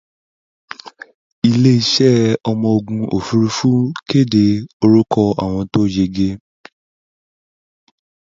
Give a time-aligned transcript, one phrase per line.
[1.51, 3.69] Iléeṣẹ́ ọmọogun òfúrufú
[4.09, 4.43] kéde
[4.83, 6.29] orúkọ àwọn tó yege.